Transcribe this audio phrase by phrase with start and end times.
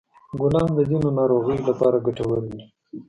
[0.39, 2.59] ګلان د ځینو ناروغیو لپاره ګټور دي.